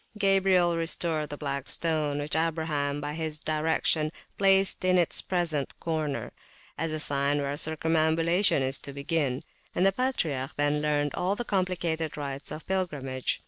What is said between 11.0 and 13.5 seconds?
all the complicated rites of pilgrimage.